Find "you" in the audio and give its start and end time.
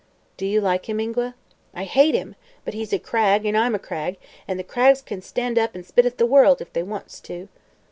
0.47-0.61